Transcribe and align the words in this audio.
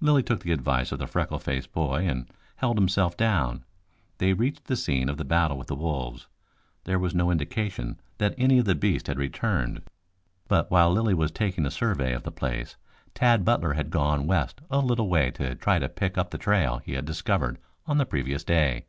Lilly 0.00 0.24
took 0.24 0.40
the 0.40 0.50
advice 0.50 0.90
of 0.90 0.98
the 0.98 1.06
freckle 1.06 1.38
faced 1.38 1.70
boy 1.72 2.04
and 2.08 2.26
held 2.56 2.76
himself 2.76 3.16
down. 3.16 3.64
They 4.16 4.32
reached 4.32 4.64
the 4.64 4.74
scene 4.74 5.08
of 5.08 5.18
the 5.18 5.24
battle 5.24 5.56
with 5.56 5.68
the 5.68 5.76
wolves. 5.76 6.26
There 6.82 6.98
was 6.98 7.14
no 7.14 7.30
indication 7.30 8.00
that 8.16 8.34
any 8.36 8.58
of 8.58 8.64
the 8.64 8.74
beasts 8.74 9.06
had 9.06 9.20
returned, 9.20 9.82
but 10.48 10.68
while 10.68 10.90
Lilly 10.90 11.14
was 11.14 11.30
taking 11.30 11.64
a 11.64 11.70
survey 11.70 12.12
of 12.12 12.24
the 12.24 12.32
place 12.32 12.74
Tad 13.14 13.44
Butler 13.44 13.74
had 13.74 13.90
gone 13.90 14.26
west 14.26 14.60
a 14.68 14.80
little 14.80 15.08
way 15.08 15.30
to 15.30 15.54
try 15.54 15.78
to 15.78 15.88
pick 15.88 16.18
up 16.18 16.30
the 16.30 16.38
trail 16.38 16.78
he 16.78 16.94
had 16.94 17.04
discovered 17.04 17.56
on 17.86 17.98
the 17.98 18.04
previous 18.04 18.42
day. 18.42 18.86